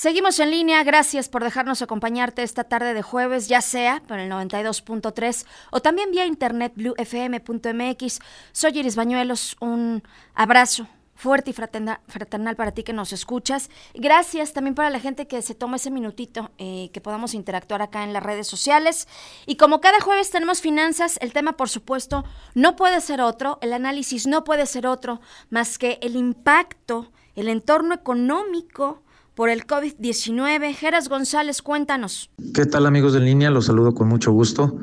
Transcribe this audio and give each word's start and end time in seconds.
Seguimos 0.00 0.38
en 0.38 0.50
línea, 0.50 0.82
gracias 0.82 1.28
por 1.28 1.44
dejarnos 1.44 1.82
acompañarte 1.82 2.42
esta 2.42 2.64
tarde 2.64 2.94
de 2.94 3.02
jueves, 3.02 3.48
ya 3.48 3.60
sea 3.60 4.02
por 4.08 4.18
el 4.18 4.30
92.3 4.30 5.44
o 5.72 5.82
también 5.82 6.10
vía 6.10 6.24
internet 6.24 6.72
bluefm.mx. 6.74 8.18
Soy 8.52 8.78
Iris 8.78 8.96
Bañuelos, 8.96 9.58
un 9.60 10.02
abrazo 10.34 10.86
fuerte 11.14 11.50
y 11.50 11.52
fraternal, 11.52 12.56
para 12.56 12.72
ti 12.72 12.82
que 12.82 12.94
nos 12.94 13.12
escuchas. 13.12 13.68
Gracias 13.92 14.54
también 14.54 14.74
para 14.74 14.88
la 14.88 15.00
gente 15.00 15.28
que 15.28 15.42
se 15.42 15.54
toma 15.54 15.76
ese 15.76 15.90
minutito, 15.90 16.50
eh, 16.56 16.88
que 16.94 17.02
podamos 17.02 17.34
interactuar 17.34 17.82
acá 17.82 18.02
en 18.02 18.14
las 18.14 18.22
redes 18.22 18.46
sociales. 18.46 19.06
Y 19.44 19.56
como 19.56 19.82
cada 19.82 20.00
jueves 20.00 20.30
tenemos 20.30 20.62
finanzas, 20.62 21.18
el 21.20 21.34
tema 21.34 21.58
por 21.58 21.68
supuesto 21.68 22.24
no 22.54 22.74
puede 22.74 23.02
ser 23.02 23.20
otro, 23.20 23.58
el 23.60 23.74
análisis 23.74 24.26
no 24.26 24.44
puede 24.44 24.64
ser 24.64 24.86
otro, 24.86 25.20
más 25.50 25.76
que 25.76 25.98
el 26.00 26.16
impacto, 26.16 27.12
el 27.34 27.48
entorno 27.48 27.94
económico, 27.94 29.02
por 29.34 29.48
el 29.48 29.66
COVID-19. 29.66 30.74
Geras 30.74 31.08
González, 31.08 31.62
cuéntanos. 31.62 32.30
¿Qué 32.54 32.66
tal 32.66 32.86
amigos 32.86 33.12
de 33.12 33.20
línea? 33.20 33.50
Los 33.50 33.66
saludo 33.66 33.94
con 33.94 34.08
mucho 34.08 34.32
gusto. 34.32 34.78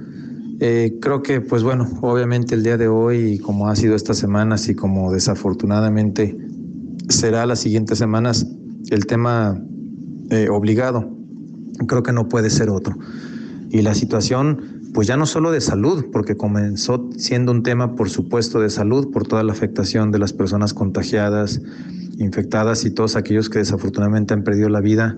Eh, 0.60 0.98
creo 1.02 1.22
que, 1.22 1.42
pues 1.42 1.64
bueno, 1.64 1.88
obviamente 2.02 2.56
el 2.56 2.64
día 2.64 2.78
de 2.78 2.88
hoy, 2.88 3.38
como 3.40 3.70
ha 3.70 3.76
sido 3.76 3.96
estas 3.96 4.18
semanas 4.18 4.68
y 4.70 4.76
como 4.76 5.12
desafortunadamente 5.12 6.36
será 7.10 7.46
las 7.46 7.60
siguientes 7.60 7.98
semanas, 8.00 8.48
el 8.90 9.06
tema 9.06 9.62
eh, 10.30 10.50
obligado, 10.50 11.10
creo 11.88 12.04
que 12.04 12.12
no 12.12 12.28
puede 12.28 12.50
ser 12.50 12.70
otro. 12.70 12.98
Y 13.70 13.82
la 13.82 13.94
situación, 13.94 14.82
pues 14.94 15.08
ya 15.08 15.18
no 15.18 15.26
solo 15.26 15.52
de 15.52 15.62
salud, 15.62 16.06
porque 16.12 16.38
comenzó 16.38 17.10
siendo 17.18 17.52
un 17.52 17.64
tema, 17.64 17.96
por 17.96 18.10
supuesto, 18.10 18.60
de 18.60 18.70
salud, 18.70 19.12
por 19.12 19.28
toda 19.28 19.44
la 19.44 19.52
afectación 19.52 20.12
de 20.12 20.20
las 20.20 20.34
personas 20.34 20.74
contagiadas, 20.74 21.62
infectadas 22.18 22.86
y 22.86 22.92
todos 22.92 23.16
aquellos 23.16 23.50
que 23.50 23.60
desafortunadamente 23.60 24.34
han 24.34 24.44
perdido 24.44 24.70
la 24.70 24.82
vida, 24.82 25.18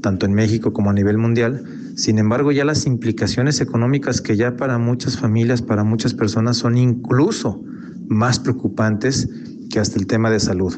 tanto 0.00 0.26
en 0.26 0.34
México 0.34 0.72
como 0.72 0.90
a 0.90 0.92
nivel 0.92 1.18
mundial, 1.18 1.64
sin 1.94 2.18
embargo, 2.18 2.52
ya 2.52 2.64
las 2.64 2.86
implicaciones 2.86 3.60
económicas 3.60 4.20
que 4.20 4.36
ya 4.36 4.56
para 4.56 4.78
muchas 4.78 5.18
familias, 5.18 5.60
para 5.60 5.84
muchas 5.84 6.14
personas 6.14 6.56
son 6.56 6.78
incluso 6.78 7.62
más 8.08 8.38
preocupantes 8.38 9.28
que 9.70 9.78
hasta 9.78 9.98
el 9.98 10.06
tema 10.06 10.30
de 10.30 10.40
salud. 10.40 10.74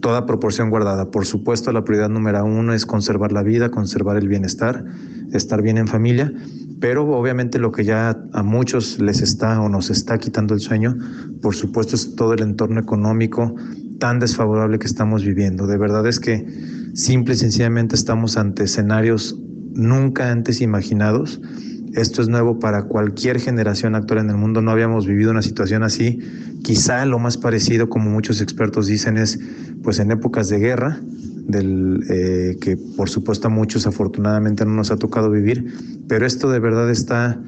Toda 0.00 0.26
proporción 0.26 0.70
guardada. 0.70 1.10
Por 1.10 1.26
supuesto, 1.26 1.70
la 1.72 1.84
prioridad 1.84 2.08
número 2.08 2.44
uno 2.44 2.72
es 2.72 2.86
conservar 2.86 3.32
la 3.32 3.42
vida, 3.42 3.70
conservar 3.70 4.16
el 4.16 4.28
bienestar, 4.28 4.84
estar 5.32 5.60
bien 5.60 5.76
en 5.76 5.86
familia, 5.86 6.32
pero 6.80 7.06
obviamente 7.06 7.58
lo 7.58 7.72
que 7.72 7.84
ya 7.84 8.18
a 8.32 8.42
muchos 8.42 8.98
les 9.00 9.20
está 9.20 9.60
o 9.60 9.68
nos 9.68 9.90
está 9.90 10.18
quitando 10.18 10.54
el 10.54 10.60
sueño, 10.60 10.96
por 11.40 11.54
supuesto, 11.54 11.96
es 11.96 12.14
todo 12.16 12.34
el 12.34 12.42
entorno 12.42 12.80
económico 12.80 13.54
tan 13.98 14.18
desfavorable 14.18 14.78
que 14.78 14.86
estamos 14.86 15.24
viviendo. 15.24 15.66
De 15.66 15.78
verdad 15.78 16.06
es 16.06 16.20
que 16.20 16.44
simple 16.94 17.34
y 17.34 17.36
sencillamente 17.36 17.94
estamos 17.94 18.36
ante 18.36 18.64
escenarios 18.64 19.38
nunca 19.74 20.30
antes 20.30 20.60
imaginados. 20.60 21.40
Esto 21.94 22.22
es 22.22 22.28
nuevo 22.28 22.58
para 22.58 22.84
cualquier 22.84 23.38
generación 23.38 23.94
actual 23.94 24.20
en 24.20 24.30
el 24.30 24.36
mundo. 24.36 24.60
No 24.60 24.72
habíamos 24.72 25.06
vivido 25.06 25.30
una 25.30 25.42
situación 25.42 25.84
así. 25.84 26.18
Quizá 26.62 27.06
lo 27.06 27.18
más 27.18 27.36
parecido, 27.36 27.88
como 27.88 28.10
muchos 28.10 28.40
expertos 28.40 28.88
dicen, 28.88 29.16
es 29.16 29.38
pues 29.82 30.00
en 30.00 30.10
épocas 30.10 30.48
de 30.48 30.58
guerra, 30.58 31.00
eh, 31.52 32.56
que 32.60 32.76
por 32.96 33.10
supuesto 33.10 33.48
a 33.48 33.50
muchos 33.50 33.86
afortunadamente 33.86 34.64
no 34.64 34.72
nos 34.72 34.90
ha 34.90 34.96
tocado 34.96 35.30
vivir, 35.30 35.72
pero 36.08 36.26
esto 36.26 36.50
de 36.50 36.58
verdad 36.58 36.90
está 36.90 37.38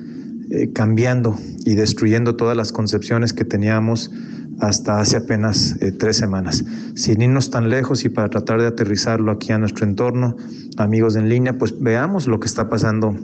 eh, 0.51 0.71
cambiando 0.73 1.39
y 1.65 1.75
destruyendo 1.75 2.37
todas 2.37 2.57
las 2.57 2.73
concepciones 2.73 3.33
que 3.33 3.45
teníamos 3.45 4.13
hasta 4.61 5.01
hace 5.01 5.19
apenas 5.19 5.77
eh, 5.81 5.93
tres 5.93 6.17
semanas. 6.17 6.65
Sin 6.95 7.21
irnos 7.23 7.51
tan 7.51 7.69
lejos 7.69 8.05
y 8.05 8.09
para 8.09 8.29
tratar 8.29 8.61
de 8.61 8.67
aterrizarlo 8.67 9.33
aquí 9.33 9.53
a 9.53 9.59
nuestro 9.59 9.87
entorno, 9.87 10.37
amigos 10.77 11.17
en 11.17 11.29
línea, 11.29 11.59
pues 11.59 11.79
veamos 11.79 12.27
lo 12.27 12.41
que 12.41 12.47
está 12.47 12.69
pasando 12.69 13.17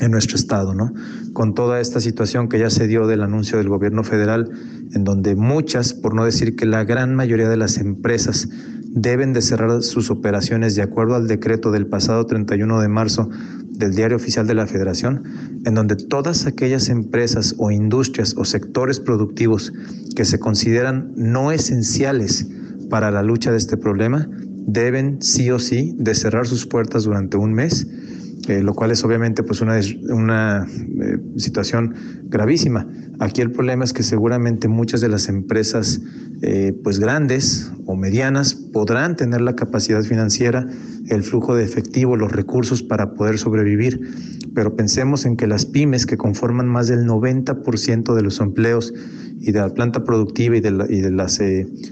en 0.00 0.10
nuestro 0.10 0.36
estado, 0.36 0.74
¿no? 0.74 0.92
Con 1.32 1.54
toda 1.54 1.80
esta 1.80 2.00
situación 2.00 2.48
que 2.48 2.58
ya 2.58 2.70
se 2.70 2.86
dio 2.86 3.06
del 3.06 3.22
anuncio 3.22 3.58
del 3.58 3.68
gobierno 3.68 4.02
federal, 4.02 4.50
en 4.94 5.04
donde 5.04 5.36
muchas, 5.36 5.94
por 5.94 6.14
no 6.14 6.24
decir 6.24 6.56
que 6.56 6.66
la 6.66 6.84
gran 6.84 7.14
mayoría 7.14 7.48
de 7.48 7.56
las 7.56 7.78
empresas 7.78 8.48
deben 8.94 9.32
de 9.32 9.40
cerrar 9.40 9.82
sus 9.82 10.10
operaciones 10.10 10.74
de 10.74 10.82
acuerdo 10.82 11.14
al 11.14 11.26
decreto 11.26 11.70
del 11.70 11.86
pasado 11.86 12.26
31 12.26 12.80
de 12.80 12.88
marzo 12.88 13.30
del 13.82 13.94
Diario 13.94 14.16
Oficial 14.16 14.46
de 14.46 14.54
la 14.54 14.66
Federación, 14.66 15.60
en 15.64 15.74
donde 15.74 15.96
todas 15.96 16.46
aquellas 16.46 16.88
empresas 16.88 17.54
o 17.58 17.70
industrias 17.70 18.34
o 18.36 18.44
sectores 18.44 19.00
productivos 19.00 19.72
que 20.14 20.24
se 20.24 20.38
consideran 20.38 21.12
no 21.16 21.50
esenciales 21.50 22.46
para 22.88 23.10
la 23.10 23.22
lucha 23.22 23.50
de 23.50 23.58
este 23.58 23.76
problema 23.76 24.28
deben 24.66 25.20
sí 25.20 25.50
o 25.50 25.58
sí 25.58 25.94
de 25.98 26.14
cerrar 26.14 26.46
sus 26.46 26.66
puertas 26.66 27.04
durante 27.04 27.36
un 27.36 27.52
mes 27.52 27.86
eh, 28.48 28.60
lo 28.60 28.74
cual 28.74 28.90
es 28.90 29.04
obviamente 29.04 29.44
pues 29.44 29.60
una, 29.60 29.78
una 30.08 30.66
eh, 30.66 31.18
situación 31.36 31.94
gravísima. 32.24 32.88
Aquí 33.20 33.40
el 33.40 33.52
problema 33.52 33.84
es 33.84 33.92
que 33.92 34.02
seguramente 34.02 34.66
muchas 34.66 35.00
de 35.00 35.08
las 35.08 35.28
empresas 35.28 36.00
eh, 36.40 36.76
pues 36.82 36.98
grandes 36.98 37.70
o 37.86 37.94
medianas 37.94 38.54
podrán 38.54 39.14
tener 39.14 39.42
la 39.42 39.54
capacidad 39.54 40.02
financiera, 40.02 40.66
el 41.08 41.22
flujo 41.22 41.54
de 41.54 41.62
efectivo, 41.62 42.16
los 42.16 42.32
recursos 42.32 42.82
para 42.82 43.14
poder 43.14 43.38
sobrevivir, 43.38 44.00
pero 44.54 44.74
pensemos 44.74 45.24
en 45.24 45.36
que 45.36 45.46
las 45.46 45.64
pymes 45.64 46.04
que 46.04 46.16
conforman 46.16 46.66
más 46.66 46.88
del 46.88 47.06
90% 47.06 48.12
de 48.12 48.22
los 48.22 48.40
empleos 48.40 48.92
y 49.38 49.52
de 49.52 49.60
la 49.60 49.72
planta 49.72 50.02
productiva 50.02 50.56
y 50.56 50.60
de, 50.60 50.86
y 50.88 51.00
de 51.00 51.12
las 51.12 51.40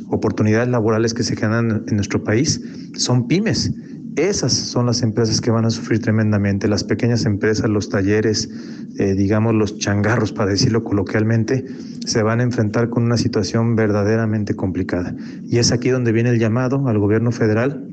oportunidades 0.09 0.69
laborales 0.69 1.15
que 1.15 1.22
se 1.22 1.37
generan 1.37 1.84
en 1.87 1.94
nuestro 1.94 2.25
país 2.25 2.61
son 2.94 3.28
pymes 3.28 3.72
esas 4.16 4.53
son 4.53 4.87
las 4.87 5.03
empresas 5.03 5.41
que 5.41 5.50
van 5.50 5.65
a 5.65 5.71
sufrir 5.71 6.00
tremendamente. 6.00 6.69
Las 6.69 6.84
pequeñas 6.84 7.25
empresas, 7.25 7.69
los 7.69 7.88
talleres, 7.88 8.50
eh, 8.98 9.15
digamos 9.15 9.54
los 9.54 9.78
changarros, 9.78 10.32
para 10.32 10.50
decirlo 10.50 10.82
coloquialmente, 10.82 11.65
se 12.04 12.22
van 12.22 12.41
a 12.41 12.43
enfrentar 12.43 12.91
con 12.91 13.04
una 13.04 13.16
situación 13.16 13.76
verdaderamente 13.76 14.54
complicada. 14.54 15.15
Y 15.44 15.59
es 15.59 15.72
aquí 15.72 15.91
donde 15.91 16.12
viene 16.12 16.31
el 16.31 16.38
llamado 16.38 16.88
al 16.88 16.99
gobierno 16.99 17.31
federal 17.31 17.87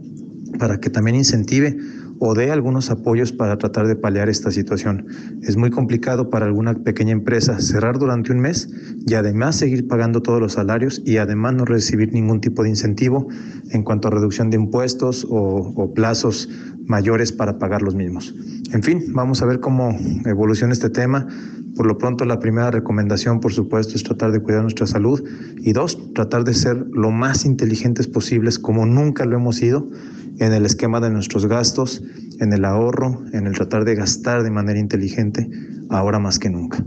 para 0.60 0.80
que 0.80 0.90
también 0.90 1.16
incentive 1.16 1.78
o 2.20 2.34
dé 2.34 2.52
algunos 2.52 2.90
apoyos 2.90 3.32
para 3.32 3.58
tratar 3.58 3.88
de 3.88 3.96
paliar 3.96 4.30
esta 4.30 4.52
situación. 4.52 5.08
Es 5.42 5.58
muy 5.58 5.70
complicado 5.70 6.30
para 6.30 6.46
alguna 6.46 6.74
pequeña 6.74 7.12
empresa 7.12 7.60
cerrar 7.60 8.00
durante 8.00 8.32
un 8.32 8.40
mes 8.40 8.70
y 9.06 9.14
además 9.14 9.56
seguir 9.56 9.88
pagando 9.88 10.22
todos 10.22 10.40
los 10.40 10.54
salarios 10.54 11.02
y 11.06 11.18
además 11.18 11.54
no 11.54 11.66
recibir 11.66 12.14
ningún 12.14 12.42
tipo 12.42 12.64
de 12.64 12.70
incentivo 12.70 13.28
en 13.72 13.84
cuanto 13.84 14.08
a 14.08 14.12
reducción 14.12 14.50
de 14.50 14.58
impuestos 14.58 15.26
o, 15.30 15.74
o 15.76 15.94
plazos 15.94 16.50
mayores 16.86 17.32
para 17.32 17.60
pagar 17.60 17.82
los 17.82 17.96
mismos. 17.96 18.34
En 18.74 18.84
fin, 18.84 19.14
vamos 19.14 19.42
a 19.42 19.46
ver 19.46 19.60
cómo 19.60 19.98
evoluciona 20.26 20.74
este 20.74 20.90
tema. 20.90 21.28
Por 21.76 21.86
lo 21.86 21.98
pronto, 21.98 22.26
la 22.26 22.40
primera 22.40 22.72
recomendación, 22.72 23.40
por 23.40 23.54
supuesto, 23.54 23.96
es 23.96 24.04
tratar 24.04 24.32
de 24.32 24.40
cuidar 24.40 24.64
nuestra 24.64 24.88
salud 24.88 25.24
y 25.58 25.74
dos, 25.74 26.14
tratar 26.14 26.44
de 26.44 26.54
ser 26.54 26.86
lo 26.92 27.12
más 27.12 27.46
inteligentes 27.46 28.08
posibles 28.08 28.60
como 28.60 28.86
nunca 28.86 29.26
lo 29.26 29.38
hemos 29.38 29.58
sido 29.58 29.88
en 30.40 30.54
el 30.54 30.66
esquema 30.66 31.00
de 31.00 31.10
nuestros 31.10 31.46
gastos, 31.46 32.04
en 32.40 32.54
el 32.54 32.66
ahorro, 32.66 33.24
en 33.34 33.48
el 33.48 33.54
tratar 33.54 33.86
de 33.86 33.96
gastar 33.96 34.44
de 34.44 34.52
manera 34.52 34.80
inteligente, 34.80 35.50
ahora 35.90 36.20
más 36.20 36.40
que 36.40 36.50
nunca. 36.50 36.84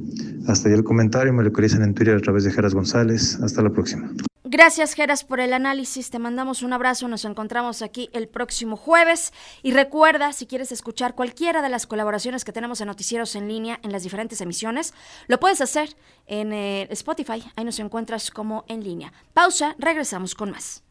Hasta 0.47 0.69
ahí 0.69 0.75
el 0.75 0.85
comentario, 0.85 1.33
me 1.33 1.43
localizan 1.43 1.83
en 1.83 1.95
Twitter 1.95 2.17
a 2.17 2.21
través 2.21 2.45
de 2.45 2.51
Geras 2.51 2.75
González. 2.75 3.39
Hasta 3.43 3.63
la 3.63 3.71
próxima. 3.71 4.13
Gracias, 4.53 4.95
Geras, 4.95 5.23
por 5.23 5.39
el 5.39 5.53
análisis. 5.53 6.11
Te 6.11 6.19
mandamos 6.19 6.65
un 6.65 6.73
abrazo. 6.73 7.07
Nos 7.07 7.25
encontramos 7.25 7.83
aquí 7.83 8.11
el 8.13 8.27
próximo 8.27 8.77
jueves. 8.77 9.33
Y 9.63 9.71
recuerda, 9.71 10.33
si 10.33 10.47
quieres 10.47 10.73
escuchar 10.73 11.15
cualquiera 11.15 11.63
de 11.63 11.69
las 11.69 11.87
colaboraciones 11.87 12.45
que 12.45 12.51
tenemos 12.51 12.81
en 12.81 12.89
Noticieros 12.89 13.37
en 13.37 13.47
línea 13.47 13.79
en 13.85 13.93
las 13.93 14.03
diferentes 14.03 14.41
emisiones, 14.41 14.93
lo 15.29 15.39
puedes 15.39 15.61
hacer 15.61 15.95
en 16.27 16.53
eh, 16.53 16.89
Spotify. 16.91 17.45
Ahí 17.55 17.65
nos 17.65 17.79
encuentras 17.79 18.33
como 18.33 18.65
en 18.67 18.83
línea. 18.83 19.13
Pausa, 19.35 19.77
regresamos 19.79 20.35
con 20.35 20.51
más. 20.51 20.83